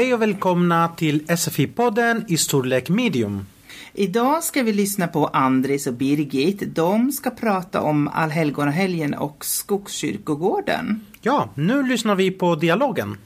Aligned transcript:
Hej 0.00 0.14
och 0.14 0.22
välkomna 0.22 0.88
till 0.88 1.26
SFI-podden 1.26 2.24
i 2.28 2.36
storlek 2.36 2.88
medium. 2.88 3.46
Idag 3.94 4.44
ska 4.44 4.62
vi 4.62 4.72
lyssna 4.72 5.08
på 5.08 5.26
Andres 5.26 5.86
och 5.86 5.92
Birgit. 5.92 6.74
De 6.74 7.12
ska 7.12 7.30
prata 7.30 7.80
om 7.80 8.08
Allhelgonahelgen 8.08 9.14
och 9.14 9.44
Skogskyrkogården. 9.44 11.06
Ja, 11.22 11.48
nu 11.54 11.82
lyssnar 11.82 12.14
vi 12.14 12.30
på 12.30 12.54
dialogen. 12.54 13.18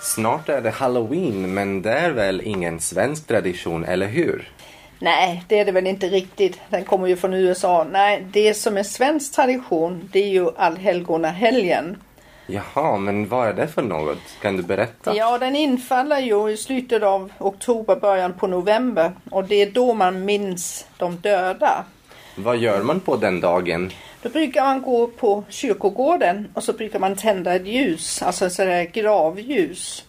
Snart 0.00 0.48
är 0.48 0.60
det 0.60 0.70
halloween, 0.70 1.54
men 1.54 1.82
det 1.82 1.92
är 1.92 2.10
väl 2.10 2.40
ingen 2.40 2.80
svensk 2.80 3.26
tradition, 3.26 3.84
eller 3.84 4.06
hur? 4.06 4.48
Nej, 4.98 5.44
det 5.48 5.58
är 5.58 5.64
det 5.64 5.72
väl 5.72 5.86
inte 5.86 6.06
riktigt. 6.06 6.60
Den 6.68 6.84
kommer 6.84 7.06
ju 7.06 7.16
från 7.16 7.34
USA. 7.34 7.86
Nej, 7.90 8.26
det 8.32 8.54
som 8.54 8.76
är 8.76 8.82
svensk 8.82 9.34
tradition, 9.34 10.08
det 10.12 10.22
är 10.22 10.30
ju 10.30 10.48
allhelgonahelgen. 10.56 11.96
Jaha, 12.50 12.96
men 12.96 13.28
vad 13.28 13.48
är 13.48 13.52
det 13.52 13.68
för 13.68 13.82
något? 13.82 14.18
Kan 14.42 14.56
du 14.56 14.62
berätta? 14.62 15.16
Ja, 15.16 15.38
den 15.38 15.56
infaller 15.56 16.18
ju 16.18 16.50
i 16.50 16.56
slutet 16.56 17.02
av 17.02 17.32
oktober, 17.38 17.96
början 17.96 18.32
på 18.32 18.46
november. 18.46 19.12
Och 19.30 19.44
det 19.44 19.62
är 19.62 19.70
då 19.70 19.94
man 19.94 20.24
minns 20.24 20.86
de 20.96 21.16
döda. 21.16 21.84
Vad 22.36 22.56
gör 22.56 22.82
man 22.82 23.00
på 23.00 23.16
den 23.16 23.40
dagen? 23.40 23.90
Då 24.22 24.28
brukar 24.28 24.64
man 24.64 24.82
gå 24.82 25.06
på 25.06 25.44
kyrkogården 25.48 26.48
och 26.54 26.62
så 26.62 26.72
brukar 26.72 26.98
man 26.98 27.16
tända 27.16 27.54
ett 27.54 27.66
ljus, 27.66 28.22
alltså 28.22 28.50
sådär 28.50 28.84
gravljus. 28.84 30.04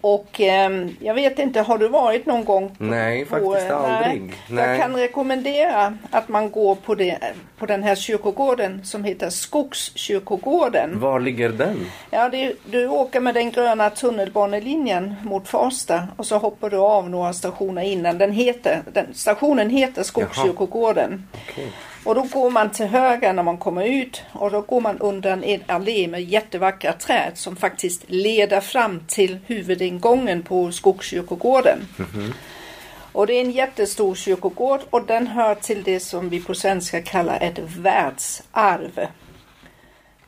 Och 0.00 0.40
eh, 0.40 0.86
jag 1.00 1.14
vet 1.14 1.38
inte, 1.38 1.60
har 1.60 1.78
du 1.78 1.88
varit 1.88 2.26
någon 2.26 2.44
gång? 2.44 2.68
På, 2.68 2.84
Nej, 2.84 3.24
på, 3.24 3.30
faktiskt 3.30 3.70
eh, 3.70 3.76
aldrig. 3.76 4.32
Nej. 4.48 4.68
Jag 4.68 4.80
kan 4.80 4.96
rekommendera 4.96 5.94
att 6.10 6.28
man 6.28 6.50
går 6.50 6.74
på, 6.74 6.94
det, 6.94 7.18
på 7.58 7.66
den 7.66 7.82
här 7.82 7.94
kyrkogården 7.94 8.84
som 8.84 9.04
heter 9.04 9.30
Skogskyrkogården. 9.30 11.00
Var 11.00 11.20
ligger 11.20 11.48
den? 11.48 11.86
Ja, 12.10 12.28
det, 12.28 12.52
du 12.64 12.88
åker 12.88 13.20
med 13.20 13.34
den 13.34 13.50
gröna 13.50 13.90
tunnelbanelinjen 13.90 15.14
mot 15.22 15.48
Farsta 15.48 16.08
och 16.16 16.26
så 16.26 16.38
hoppar 16.38 16.70
du 16.70 16.76
av 16.76 17.10
några 17.10 17.32
stationer 17.32 17.82
innan. 17.82 18.18
Den 18.18 18.32
heter, 18.32 18.82
den, 18.92 19.06
stationen 19.14 19.70
heter 19.70 20.02
Skogskyrkogården. 20.02 21.28
Okej. 21.48 21.72
Och 22.04 22.14
då 22.14 22.22
går 22.22 22.50
man 22.50 22.70
till 22.70 22.86
höger 22.86 23.32
när 23.32 23.42
man 23.42 23.58
kommer 23.58 23.84
ut 23.84 24.22
och 24.32 24.50
då 24.50 24.60
går 24.60 24.80
man 24.80 24.98
under 24.98 25.44
en 25.44 25.62
allé 25.66 26.08
med 26.08 26.22
jättevackra 26.22 26.92
träd 26.92 27.32
som 27.34 27.56
faktiskt 27.56 28.04
leder 28.06 28.60
fram 28.60 29.00
till 29.06 29.38
huvudingången 29.46 30.42
på 30.42 30.72
Skogskyrkogården. 30.72 31.78
Och 33.12 33.26
det 33.26 33.32
är 33.32 33.40
en 33.40 33.50
jättestor 33.50 34.14
kyrkogård 34.14 34.80
och 34.90 35.06
den 35.06 35.26
hör 35.26 35.54
till 35.54 35.82
det 35.82 36.00
som 36.00 36.28
vi 36.28 36.40
på 36.42 36.54
svenska 36.54 37.02
kallar 37.02 37.38
ett 37.40 37.58
världsarv. 37.58 39.06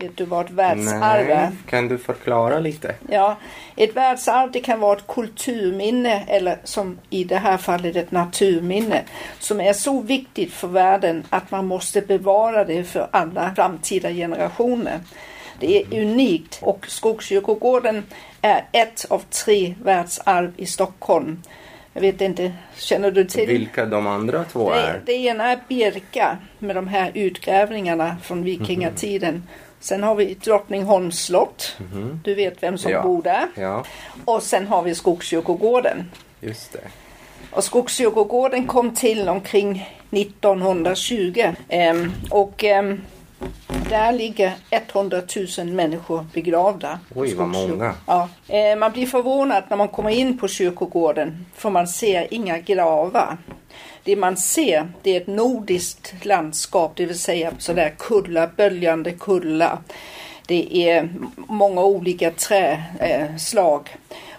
Vet 0.02 0.16
du 0.16 0.24
vad 0.24 0.46
ett 0.46 0.52
världsarv 0.52 1.30
är? 1.30 1.36
Nej, 1.36 1.50
kan 1.66 1.88
du 1.88 1.98
förklara 1.98 2.58
lite? 2.58 2.94
Ja, 3.08 3.36
ett 3.76 3.96
världsarv 3.96 4.50
det 4.52 4.60
kan 4.60 4.80
vara 4.80 4.96
ett 4.96 5.06
kulturminne 5.06 6.24
eller 6.26 6.58
som 6.64 6.98
i 7.10 7.24
det 7.24 7.36
här 7.36 7.56
fallet 7.56 7.96
ett 7.96 8.10
naturminne 8.10 9.02
som 9.38 9.60
är 9.60 9.72
så 9.72 10.00
viktigt 10.00 10.52
för 10.52 10.68
världen 10.68 11.24
att 11.30 11.50
man 11.50 11.66
måste 11.66 12.00
bevara 12.00 12.64
det 12.64 12.84
för 12.84 13.08
alla 13.10 13.54
framtida 13.56 14.10
generationer. 14.10 15.00
Det 15.60 15.82
är 15.82 16.00
unikt 16.00 16.58
och 16.62 16.86
Skogskyrkogården 16.88 18.04
är 18.40 18.64
ett 18.72 19.06
av 19.10 19.22
tre 19.44 19.74
världsarv 19.82 20.52
i 20.56 20.66
Stockholm. 20.66 21.42
Jag 21.94 22.00
vet 22.00 22.20
inte, 22.20 22.52
känner 22.76 23.10
du 23.10 23.24
till? 23.24 23.46
Vilka 23.46 23.86
de 23.86 24.06
andra 24.06 24.44
två 24.44 24.70
Det, 24.70 24.80
är? 24.80 25.00
det 25.06 25.12
ena 25.12 25.52
är 25.52 25.58
Birka 25.68 26.38
med 26.58 26.76
de 26.76 26.88
här 26.88 27.10
utgrävningarna 27.14 28.16
från 28.22 28.44
vikingatiden. 28.44 29.42
Sen 29.82 30.02
har 30.02 30.14
vi 30.14 30.34
Drottningholms 30.34 31.24
slott. 31.24 31.76
Du 32.24 32.34
vet 32.34 32.62
vem 32.62 32.78
som 32.78 32.90
Ja. 32.92 33.02
bor 33.02 33.22
där. 33.22 33.46
Ja, 33.54 33.84
Och 34.24 34.42
sen 34.42 34.66
har 34.66 34.82
vi 34.82 34.94
Skogskyrkogården. 34.94 36.10
just 36.40 36.72
det. 36.72 36.80
Och 37.50 37.64
Skogskyrkogården 37.64 38.66
kom 38.66 38.94
till 38.94 39.28
omkring 39.28 39.88
1920. 40.10 41.44
Ehm, 41.68 42.12
och 42.30 42.64
ehm, 42.64 43.00
där 43.90 44.12
ligger 44.12 44.52
100 44.70 45.22
000 45.58 45.66
människor 45.66 46.26
begravda. 46.34 46.98
Oj, 47.14 47.34
vad 47.34 47.48
många. 47.48 47.94
Ja. 48.06 48.28
Eh, 48.48 48.76
man 48.78 48.92
blir 48.92 49.06
förvånad 49.06 49.64
när 49.70 49.76
man 49.76 49.88
kommer 49.88 50.10
in 50.10 50.38
på 50.38 50.48
kyrkogården 50.48 51.46
för 51.54 51.70
man 51.70 51.88
ser 51.88 52.34
inga 52.34 52.58
gravar. 52.58 53.36
Det 54.04 54.16
man 54.16 54.36
ser 54.36 54.88
det 55.02 55.10
är 55.16 55.20
ett 55.20 55.26
nordiskt 55.26 56.14
landskap, 56.24 56.92
det 56.96 57.06
vill 57.06 57.18
säga 57.18 57.52
sådär 57.58 57.94
kullar, 57.98 58.50
böljande 58.56 59.10
kullar. 59.12 59.78
Det 60.46 60.88
är 60.90 61.08
många 61.36 61.84
olika 61.84 62.30
träslag. 62.30 63.96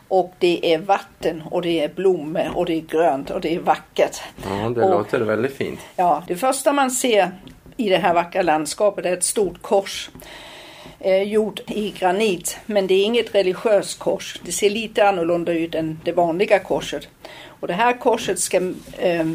Och 0.07 0.33
det 0.39 0.73
är 0.73 0.77
vatten 0.77 1.43
och 1.51 1.61
det 1.61 1.79
är 1.83 1.89
blommor 1.89 2.51
och 2.55 2.65
det 2.65 2.73
är 2.73 2.81
grönt 2.81 3.29
och 3.29 3.41
det 3.41 3.55
är 3.55 3.59
vackert. 3.59 4.21
Ja, 4.49 4.69
det 4.69 4.81
Och- 4.83 4.89
låter 4.89 5.19
väldigt 5.19 5.53
fint. 5.57 5.79
Ja, 5.95 6.23
det 6.27 6.35
första 6.35 6.73
man 6.73 6.91
ser 6.91 7.31
i 7.77 7.89
det 7.89 7.97
här 7.97 8.13
vackra 8.13 8.41
landskapet 8.41 9.05
är 9.05 9.13
ett 9.13 9.23
stort 9.23 9.61
kors. 9.61 10.09
Eh, 10.99 11.23
gjord 11.23 11.61
i 11.67 11.93
granit, 11.99 12.57
men 12.65 12.87
det 12.87 12.93
är 12.93 13.05
inget 13.05 13.35
religiöst 13.35 13.99
kors. 13.99 14.39
Det 14.45 14.51
ser 14.51 14.69
lite 14.69 15.07
annorlunda 15.07 15.53
ut 15.53 15.75
än 15.75 15.99
det 16.03 16.11
vanliga 16.11 16.59
korset. 16.59 17.07
Och 17.45 17.67
det 17.67 17.73
här 17.73 17.99
korset 17.99 18.39
ska, 18.39 18.57
eh, 18.97 19.27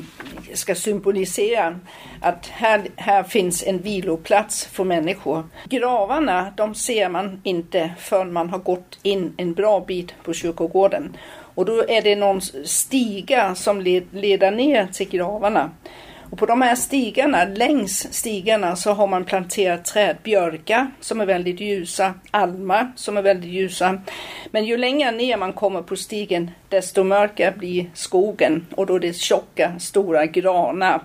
ska 0.55 0.75
symbolisera 0.75 1.81
att 2.21 2.47
här, 2.47 2.83
här 2.97 3.23
finns 3.23 3.63
en 3.67 3.79
viloplats 3.79 4.65
för 4.65 4.85
människor. 4.85 5.45
Gravarna, 5.65 6.53
de 6.57 6.75
ser 6.75 7.09
man 7.09 7.41
inte 7.45 7.91
förrän 7.99 8.33
man 8.33 8.51
har 8.51 8.59
gått 8.59 8.99
in 9.03 9.35
en 9.37 9.55
bra 9.55 9.81
bit 9.81 10.15
på 10.23 10.33
kyrkogården. 10.33 11.17
Och 11.55 11.65
då 11.65 11.89
är 11.89 12.03
det 12.03 12.17
någon 12.17 12.41
stiga 12.65 13.55
som 13.55 13.81
led, 13.81 14.07
leder 14.13 14.51
ner 14.51 14.87
till 14.87 15.09
gravarna. 15.09 15.71
Och 16.31 16.39
på 16.39 16.47
de 16.47 16.63
här 16.63 16.75
stigarna, 16.75 17.45
längs 17.45 18.13
stigarna 18.13 18.77
så 18.77 18.93
har 18.93 19.07
man 19.07 19.25
planterat 19.25 19.85
träd, 19.85 20.17
björkar 20.23 20.91
som 21.01 21.21
är 21.21 21.27
väldigt 21.27 21.61
ljusa, 21.61 22.15
almar 22.31 22.93
som 22.97 23.17
är 23.17 23.23
väldigt 23.23 23.51
ljusa. 23.51 24.01
Men 24.51 24.65
ju 24.65 24.77
längre 24.77 25.11
ner 25.11 25.37
man 25.37 25.53
kommer 25.53 25.83
på 25.83 25.97
stigen 25.97 26.51
desto 26.69 27.05
mörkare 27.05 27.55
blir 27.59 27.91
skogen 27.95 28.67
och 28.77 28.87
då 28.87 28.95
är 28.95 29.01
det 29.01 29.17
tjocka, 29.17 29.73
stora 29.79 30.27
granar. 30.27 31.03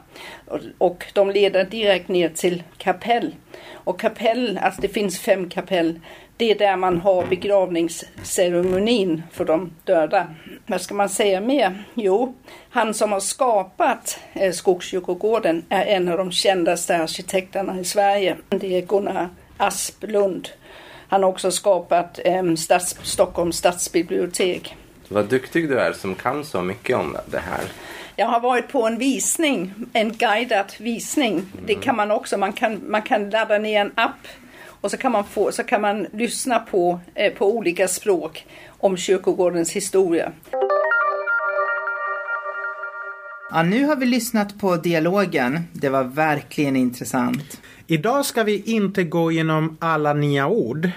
Och 0.78 1.06
de 1.14 1.30
leder 1.30 1.66
direkt 1.66 2.08
ner 2.08 2.30
till 2.30 2.64
kapell. 2.78 3.36
Och 3.74 4.00
kapell, 4.00 4.60
alltså 4.64 4.82
det 4.82 4.88
finns 4.88 5.20
fem 5.20 5.50
kapell, 5.50 6.00
det 6.38 6.52
är 6.52 6.60
där 6.60 6.78
man 6.78 7.02
har 7.02 7.26
begravningsceremonin 7.26 9.24
för 9.32 9.46
de 9.46 9.72
döda. 9.84 10.28
Vad 10.66 10.82
ska 10.82 10.94
man 10.94 11.10
säga 11.10 11.42
mer? 11.42 11.84
Jo, 11.94 12.36
han 12.70 12.94
som 12.94 13.12
har 13.12 13.20
skapat 13.20 14.20
eh, 14.34 14.52
Skogskyrkogården 14.52 15.66
är 15.70 15.86
en 15.86 16.10
av 16.10 16.18
de 16.18 16.32
kändaste 16.32 16.98
arkitekterna 16.98 17.80
i 17.80 17.84
Sverige. 17.84 18.38
Det 18.50 18.78
är 18.78 18.82
Gunnar 18.82 19.30
Asplund. 19.58 20.50
Han 21.08 21.24
har 21.24 21.30
också 21.30 21.52
skapat 21.52 22.20
eh, 22.26 22.54
stads, 22.56 22.98
Stockholms 23.04 23.58
stadsbibliotek. 23.58 24.76
Vad 25.08 25.26
duktig 25.26 25.70
du 25.70 25.80
är 25.80 25.94
som 25.94 26.16
kan 26.16 26.46
så 26.46 26.62
mycket 26.62 26.98
om 26.98 27.18
det 27.26 27.40
här. 27.40 27.64
Jag 28.16 28.28
har 28.28 28.40
varit 28.40 28.68
på 28.68 28.88
en 28.88 28.98
visning, 28.98 29.74
en 29.94 30.14
guidad 30.14 30.74
visning. 30.80 31.46
Det 31.66 31.76
kan 31.76 31.96
man 31.96 32.12
också, 32.12 32.38
man 32.38 32.54
kan, 32.54 32.82
man 32.88 33.02
kan 33.02 33.30
ladda 33.30 33.58
ner 33.58 33.82
en 33.82 33.92
app 33.96 34.28
och 34.84 34.92
så 34.92 34.98
kan 34.98 35.12
man, 35.12 35.24
få, 35.24 35.52
så 35.52 35.64
kan 35.64 35.82
man 35.82 36.08
lyssna 36.14 36.60
på, 36.60 37.00
eh, 37.16 37.34
på 37.34 37.58
olika 37.58 37.88
språk 37.88 38.46
om 38.68 38.98
kyrkogårdens 38.98 39.72
historia. 39.72 40.32
Ja, 43.52 43.64
nu 43.64 43.86
har 43.86 43.96
vi 43.96 44.06
lyssnat 44.06 44.60
på 44.60 44.76
dialogen. 44.76 45.60
Det 45.74 45.90
var 45.90 46.04
verkligen 46.04 46.76
intressant. 46.76 47.62
Idag 47.88 48.26
ska 48.26 48.44
vi 48.44 48.62
inte 48.66 49.04
gå 49.04 49.32
igenom 49.32 49.78
alla 49.80 50.14
nya 50.14 50.48
ord. 50.48 50.90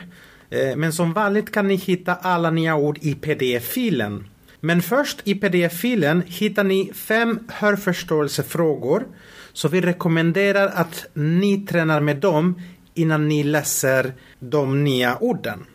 Eh, 0.50 0.76
Men 0.76 0.92
som 0.92 1.12
vanligt 1.12 1.52
kan 1.52 1.68
ni 1.68 1.74
hitta 1.74 2.14
alla 2.14 2.50
nya 2.50 2.76
ord 2.76 2.98
i 3.02 3.14
pdf-filen. 3.14 4.24
Men 4.60 4.82
först 4.82 5.20
i 5.24 5.34
pdf-filen 5.34 6.22
hittar 6.26 6.64
ni 6.64 6.92
fem 6.94 7.38
hörförståelsefrågor. 7.48 9.06
Så 9.52 9.68
vi 9.68 9.80
rekommenderar 9.80 10.66
att 10.74 11.06
ni 11.14 11.66
tränar 11.66 12.00
med 12.00 12.16
dem 12.16 12.60
innan 12.96 13.28
ni 13.28 13.42
läser 13.42 14.12
de 14.38 14.84
nya 14.84 15.18
orden. 15.20 15.66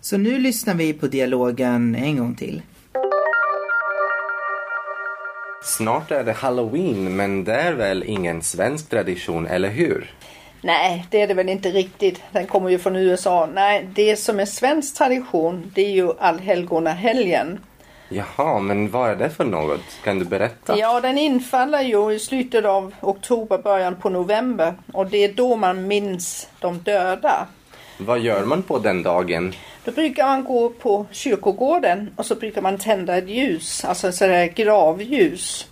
Så 0.00 0.16
nu 0.16 0.38
lyssnar 0.38 0.74
vi 0.74 0.92
på 0.92 1.06
dialogen 1.06 1.94
en 1.94 2.16
gång 2.16 2.34
till. 2.34 2.62
Snart 5.62 6.10
är 6.10 6.24
det 6.24 6.32
halloween, 6.32 7.16
men 7.16 7.44
det 7.44 7.54
är 7.54 7.72
väl 7.72 8.04
ingen 8.06 8.42
svensk 8.42 8.90
tradition, 8.90 9.46
eller 9.46 9.68
hur? 9.68 10.10
Nej, 10.60 11.06
det 11.10 11.20
är 11.20 11.28
det 11.28 11.34
väl 11.34 11.48
inte 11.48 11.70
riktigt. 11.70 12.22
Den 12.32 12.46
kommer 12.46 12.70
ju 12.70 12.78
från 12.78 12.96
USA. 12.96 13.48
Nej, 13.54 13.88
det 13.94 14.16
som 14.16 14.40
är 14.40 14.44
svensk 14.44 14.96
tradition, 14.96 15.72
det 15.74 15.82
är 15.86 15.90
ju 15.90 16.12
allhelgonahelgen. 16.18 17.60
Jaha, 18.08 18.58
men 18.58 18.90
vad 18.90 19.10
är 19.10 19.16
det 19.16 19.30
för 19.30 19.44
något? 19.44 19.80
Kan 20.04 20.18
du 20.18 20.24
berätta? 20.24 20.78
Ja, 20.78 21.00
den 21.00 21.18
infaller 21.18 21.80
ju 21.80 22.12
i 22.12 22.18
slutet 22.18 22.64
av 22.64 22.94
oktober, 23.00 23.58
början 23.58 23.96
på 23.96 24.08
november. 24.08 24.74
Och 24.92 25.06
det 25.06 25.24
är 25.24 25.32
då 25.32 25.56
man 25.56 25.86
minns 25.88 26.48
de 26.60 26.78
döda. 26.78 27.46
Vad 27.98 28.20
gör 28.20 28.44
man 28.44 28.62
på 28.62 28.78
den 28.78 29.02
dagen? 29.02 29.54
Då 29.84 29.90
brukar 29.92 30.26
man 30.26 30.44
gå 30.44 30.68
på 30.68 31.06
kyrkogården 31.10 32.10
och 32.16 32.26
så 32.26 32.34
brukar 32.34 32.62
man 32.62 32.78
tända 32.78 33.16
ett 33.16 33.28
ljus, 33.28 33.84
alltså 33.84 34.12
sådär 34.12 34.46
gravljus. 34.46 35.66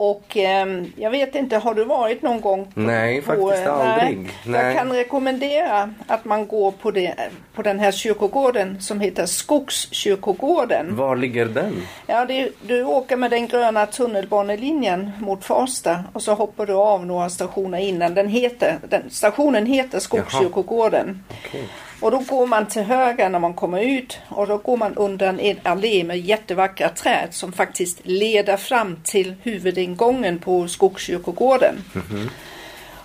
Och 0.00 0.36
eh, 0.36 0.66
jag 0.96 1.10
vet 1.10 1.34
inte, 1.34 1.56
har 1.56 1.74
du 1.74 1.84
varit 1.84 2.22
någon 2.22 2.40
gång? 2.40 2.64
På, 2.64 2.80
Nej, 2.80 3.22
på, 3.22 3.26
faktiskt 3.26 3.66
eh, 3.66 3.74
aldrig. 3.74 4.18
Nej. 4.18 4.30
Nej. 4.44 4.66
Jag 4.66 4.76
kan 4.76 4.92
rekommendera 4.92 5.94
att 6.06 6.24
man 6.24 6.46
går 6.46 6.70
på, 6.70 6.90
det, 6.90 7.14
på 7.54 7.62
den 7.62 7.78
här 7.78 7.92
kyrkogården 7.92 8.80
som 8.80 9.00
heter 9.00 9.26
Skogskyrkogården. 9.26 10.96
Var 10.96 11.16
ligger 11.16 11.46
den? 11.46 11.82
Ja, 12.06 12.24
det, 12.24 12.50
du 12.66 12.84
åker 12.84 13.16
med 13.16 13.30
den 13.30 13.46
gröna 13.46 13.86
tunnelbanelinjen 13.86 15.10
mot 15.18 15.44
Farsta 15.44 16.04
och 16.12 16.22
så 16.22 16.34
hoppar 16.34 16.66
du 16.66 16.72
av 16.72 17.06
några 17.06 17.30
stationer 17.30 17.78
innan. 17.78 18.14
Den 18.14 18.28
heter, 18.28 18.78
den, 18.88 19.10
stationen 19.10 19.66
heter 19.66 19.98
Skogskyrkogården. 19.98 21.24
Okej. 21.46 21.68
Och 22.00 22.10
då 22.10 22.18
går 22.18 22.46
man 22.46 22.66
till 22.66 22.82
höger 22.82 23.28
när 23.28 23.38
man 23.38 23.54
kommer 23.54 23.80
ut 23.80 24.18
och 24.28 24.46
då 24.46 24.56
går 24.56 24.76
man 24.76 24.94
under 24.94 25.40
en 25.40 25.56
allé 25.62 26.04
med 26.04 26.20
jättevackra 26.20 26.88
träd 26.88 27.28
som 27.30 27.52
faktiskt 27.52 28.00
leder 28.02 28.56
fram 28.56 28.96
till 29.04 29.34
huvudingången 29.42 30.38
på 30.38 30.68
Skogskyrkogården. 30.68 31.74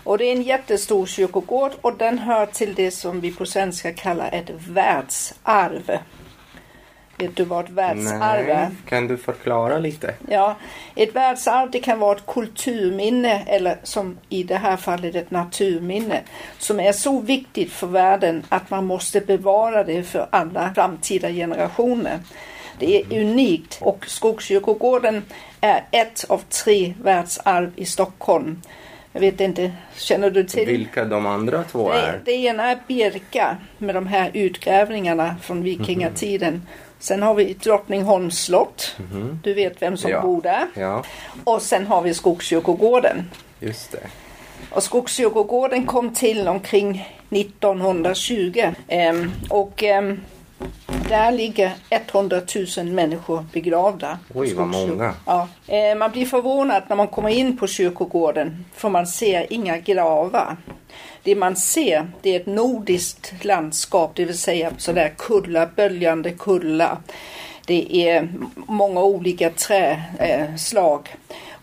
Och 0.03 0.17
det 0.17 0.25
är 0.25 0.31
en 0.31 0.43
jättestor 0.43 1.05
kyrkogård 1.05 1.71
och 1.81 1.97
den 1.97 2.19
hör 2.19 2.45
till 2.45 2.73
det 2.73 2.91
som 2.91 3.21
vi 3.21 3.31
på 3.31 3.45
svenska 3.45 3.93
kallar 3.93 4.29
ett 4.31 4.49
världsarv. 4.67 5.99
Vet 7.17 7.35
du 7.35 7.43
vad 7.43 7.65
ett 7.65 7.71
världsarv 7.71 8.49
är? 8.49 8.69
Kan 8.89 9.07
du 9.07 9.17
förklara 9.17 9.77
lite? 9.77 10.13
Ja, 10.29 10.55
ett 10.95 11.15
världsarv 11.15 11.71
det 11.71 11.79
kan 11.79 11.99
vara 11.99 12.15
ett 12.15 12.25
kulturminne 12.25 13.43
eller 13.47 13.77
som 13.83 14.17
i 14.29 14.43
det 14.43 14.55
här 14.55 14.77
fallet 14.77 15.15
ett 15.15 15.31
naturminne 15.31 16.21
som 16.57 16.79
är 16.79 16.91
så 16.91 17.19
viktigt 17.19 17.71
för 17.71 17.87
världen 17.87 18.43
att 18.49 18.69
man 18.69 18.85
måste 18.85 19.21
bevara 19.21 19.83
det 19.83 20.03
för 20.03 20.27
alla 20.29 20.73
framtida 20.75 21.29
generationer. 21.29 22.19
Det 22.79 23.01
är 23.01 23.21
unikt 23.21 23.77
och 23.81 24.05
Skogskyrkogården 24.07 25.23
är 25.61 25.83
ett 25.91 26.25
av 26.29 26.41
tre 26.49 26.93
världsarv 27.03 27.71
i 27.75 27.85
Stockholm. 27.85 28.61
Jag 29.11 29.21
vet 29.21 29.41
inte, 29.41 29.71
känner 29.97 30.31
du 30.31 30.43
till? 30.43 30.67
Vilka 30.67 31.05
de 31.05 31.25
andra 31.25 31.63
två 31.63 31.91
Det, 31.91 31.97
är? 31.97 32.21
det 32.25 32.31
ena 32.31 32.71
är 32.71 32.79
Birka 32.87 33.57
med 33.77 33.95
de 33.95 34.07
här 34.07 34.31
utgrävningarna 34.33 35.35
från 35.41 35.63
vikingatiden. 35.63 36.61
Sen 36.99 37.23
har 37.23 37.33
vi 37.33 37.53
Drottningholms 37.53 38.39
slott. 38.43 38.95
Du 39.43 39.53
vet 39.53 39.81
vem 39.81 39.97
som 39.97 40.11
Ja. 40.11 40.21
bor 40.21 40.41
där. 40.41 40.67
Ja, 40.73 41.03
Och 41.43 41.61
sen 41.61 41.87
har 41.87 42.01
vi 42.01 42.13
Skogskyrkogården. 42.13 43.29
just 43.59 43.91
det. 43.91 44.07
Och 44.71 44.83
Skogskyrkogården 44.83 45.85
kom 45.85 46.13
till 46.13 46.47
omkring 46.47 47.09
1920. 47.29 48.73
Ehm, 48.87 49.31
och 49.49 49.83
ehm, 49.83 50.21
där 51.09 51.31
ligger 51.31 51.71
100 51.89 52.41
000 52.77 52.85
människor 52.87 53.45
begravda. 53.53 54.19
Oj, 54.33 54.53
vad 54.53 54.67
många. 54.67 55.13
Ja. 55.25 55.47
Eh, 55.67 55.97
man 55.97 56.11
blir 56.11 56.25
förvånad 56.25 56.83
när 56.87 56.95
man 56.95 57.07
kommer 57.07 57.29
in 57.29 57.57
på 57.57 57.67
kyrkogården 57.67 58.65
för 58.73 58.89
man 58.89 59.07
ser 59.07 59.53
inga 59.53 59.77
gravar. 59.77 60.57
Det 61.25 61.35
man 61.35 61.55
ser 61.55 62.07
det 62.21 62.35
är 62.35 62.39
ett 62.39 62.45
nordiskt 62.45 63.33
landskap, 63.45 64.11
det 64.15 64.25
vill 64.25 64.37
säga 64.37 64.71
sådär 64.77 65.13
kullar, 65.17 65.69
böljande 65.75 66.31
kullar. 66.31 66.97
Det 67.67 68.09
är 68.09 68.29
många 68.55 69.03
olika 69.03 69.49
träslag. 69.49 71.15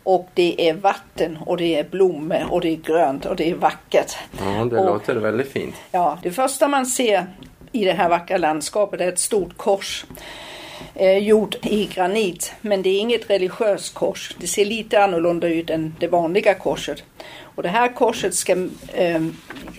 Och 0.05 0.29
det 0.35 0.69
är 0.69 0.75
vatten 0.75 1.39
och 1.47 1.57
det 1.57 1.75
är 1.79 1.85
blommor 1.85 2.47
och 2.51 2.61
det 2.61 2.69
är 2.69 2.77
grönt 2.77 3.27
och 3.27 3.37
det 3.37 3.51
är 3.51 3.55
vackert. 3.55 4.13
Ja, 4.39 4.65
det 4.65 4.79
Och- 4.79 4.87
låter 4.87 5.15
väldigt 5.17 5.53
fint. 5.53 5.75
Ja, 5.91 6.19
det 6.23 6.31
första 6.31 6.69
man 6.69 6.87
ser 6.87 7.27
i 7.73 7.85
det 7.85 7.93
här 7.93 8.09
vackra 8.09 8.37
landskapet 8.37 9.01
är 9.01 9.09
ett 9.09 9.19
stort 9.19 9.57
kors. 9.57 10.05
Eh, 10.95 11.19
gjort 11.19 11.67
i 11.67 11.87
granit, 11.95 12.53
men 12.61 12.83
det 12.83 12.91
är 12.91 12.99
inget 13.01 13.31
religiöst 13.31 13.95
kors. 13.95 14.37
Det 14.39 14.47
ser 14.47 14.65
lite 14.65 15.05
annorlunda 15.05 15.49
ut 15.49 15.71
än 15.71 15.95
det 16.01 16.09
vanliga 16.09 16.55
korset. 16.55 17.03
Och 17.55 17.63
det 17.63 17.69
här 17.69 17.89
korset 17.89 18.35
ska, 18.35 18.53
eh, 18.93 19.23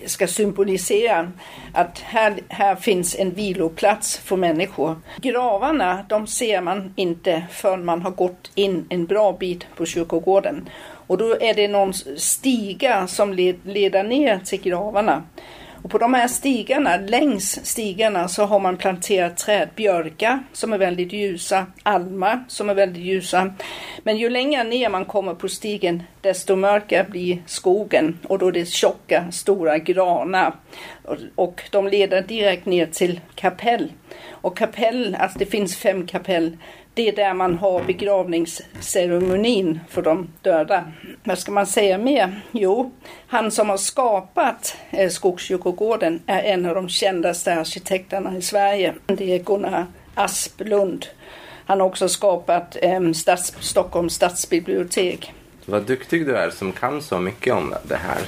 ska 0.06 0.26
symbolisera 0.26 1.32
att 1.72 1.98
här, 1.98 2.34
här 2.48 2.76
finns 2.76 3.16
en 3.18 3.30
viloplats 3.30 4.18
för 4.18 4.36
människor. 4.36 4.96
Gravarna, 5.16 6.04
de 6.08 6.26
ser 6.26 6.60
man 6.60 6.92
inte 6.96 7.44
förrän 7.50 7.84
man 7.84 8.02
har 8.02 8.10
gått 8.10 8.50
in 8.54 8.86
en 8.88 9.06
bra 9.06 9.32
bit 9.32 9.66
på 9.76 9.86
kyrkogården. 9.86 10.68
Och 11.06 11.18
då 11.18 11.40
är 11.40 11.54
det 11.54 11.68
någon 11.68 11.92
stiga 12.16 13.06
som 13.06 13.32
led, 13.32 13.56
leder 13.64 14.02
ner 14.02 14.38
till 14.38 14.60
gravarna. 14.60 15.22
Och 15.84 15.90
på 15.90 15.98
de 15.98 16.14
här 16.14 16.28
stigarna, 16.28 16.96
längs 16.96 17.66
stigarna 17.66 18.28
så 18.28 18.44
har 18.44 18.60
man 18.60 18.76
planterat 18.76 19.36
träd, 19.36 19.68
björkar 19.76 20.42
som 20.52 20.72
är 20.72 20.78
väldigt 20.78 21.12
ljusa, 21.12 21.66
almar 21.82 22.44
som 22.48 22.70
är 22.70 22.74
väldigt 22.74 23.02
ljusa. 23.02 23.54
Men 24.02 24.16
ju 24.16 24.30
längre 24.30 24.64
ner 24.64 24.88
man 24.88 25.04
kommer 25.04 25.34
på 25.34 25.48
stigen 25.48 26.02
desto 26.20 26.56
mörkare 26.56 27.06
blir 27.10 27.42
skogen 27.46 28.18
och 28.28 28.38
då 28.38 28.48
är 28.48 28.52
det 28.52 28.68
tjocka, 28.68 29.32
stora 29.32 29.78
granar. 29.78 30.54
Och, 31.02 31.16
och 31.34 31.62
de 31.70 31.88
leder 31.88 32.22
direkt 32.22 32.66
ner 32.66 32.86
till 32.86 33.20
kapell. 33.34 33.92
Och 34.30 34.56
kapell, 34.56 35.16
alltså 35.20 35.38
det 35.38 35.46
finns 35.46 35.76
fem 35.76 36.06
kapell, 36.06 36.56
det 36.94 37.08
är 37.08 37.16
där 37.16 37.34
man 37.34 37.58
har 37.58 37.82
begravningsceremonin 37.84 39.80
för 39.88 40.02
de 40.02 40.28
döda. 40.42 40.84
Vad 41.24 41.38
ska 41.38 41.52
man 41.52 41.66
säga 41.66 41.98
mer? 41.98 42.40
Jo, 42.52 42.92
han 43.26 43.50
som 43.50 43.70
har 43.70 43.76
skapat 43.76 44.76
eh, 44.90 45.08
Skogskyrkogården 45.10 46.22
är 46.26 46.42
en 46.42 46.66
av 46.66 46.74
de 46.74 46.88
kändaste 46.88 47.54
arkitekterna 47.54 48.36
i 48.36 48.42
Sverige. 48.42 48.94
Det 49.06 49.34
är 49.34 49.38
Gunnar 49.38 49.86
Asplund. 50.14 51.06
Han 51.66 51.80
har 51.80 51.86
också 51.86 52.08
skapat 52.08 52.76
eh, 52.82 53.12
Stads, 53.12 53.54
Stockholms 53.60 54.14
stadsbibliotek. 54.14 55.32
Vad 55.66 55.82
duktig 55.82 56.26
du 56.26 56.36
är 56.36 56.50
som 56.50 56.72
kan 56.72 57.02
så 57.02 57.18
mycket 57.18 57.54
om 57.54 57.74
det 57.88 57.96
här. 57.96 58.18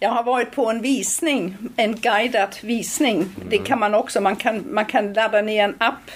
Jag 0.00 0.10
har 0.10 0.22
varit 0.22 0.52
på 0.52 0.70
en 0.70 0.82
visning, 0.82 1.56
en 1.76 1.96
guidad 1.96 2.56
visning. 2.62 3.26
Det 3.48 3.58
kan 3.58 3.78
man 3.78 3.94
också, 3.94 4.20
man 4.20 4.36
kan, 4.36 4.74
man 4.74 4.84
kan 4.84 5.12
ladda 5.12 5.42
ner 5.42 5.64
en 5.64 5.74
app 5.78 6.10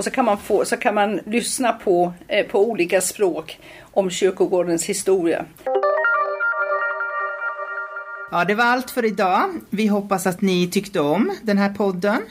och 0.00 0.04
så 0.04 0.10
kan 0.10 0.24
man, 0.24 0.38
få, 0.38 0.64
så 0.64 0.76
kan 0.76 0.94
man 0.94 1.20
lyssna 1.26 1.72
på, 1.72 2.12
eh, 2.28 2.46
på 2.46 2.70
olika 2.70 3.00
språk 3.00 3.58
om 3.80 4.10
kyrkogårdens 4.10 4.84
historia. 4.84 5.44
Ja, 8.30 8.44
det 8.44 8.54
var 8.54 8.64
allt 8.64 8.90
för 8.90 9.04
idag. 9.04 9.50
Vi 9.70 9.86
hoppas 9.86 10.26
att 10.26 10.40
ni 10.40 10.70
tyckte 10.70 11.00
om 11.00 11.36
den 11.42 11.58
här 11.58 11.68
podden. 11.68 12.22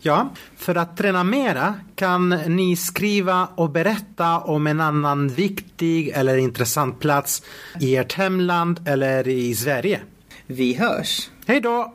Ja, 0.00 0.30
för 0.56 0.74
att 0.74 0.96
träna 0.96 1.24
mera 1.24 1.74
kan 1.94 2.28
ni 2.28 2.76
skriva 2.76 3.48
och 3.54 3.70
berätta 3.70 4.38
om 4.38 4.66
en 4.66 4.80
annan 4.80 5.28
viktig 5.28 6.08
eller 6.08 6.36
intressant 6.36 7.00
plats 7.00 7.42
i 7.80 7.96
ert 7.96 8.12
hemland 8.12 8.88
eller 8.88 9.28
i 9.28 9.54
Sverige. 9.54 10.00
Vi 10.46 10.74
hörs! 10.74 11.30
Hej 11.46 11.60
då! 11.60 11.92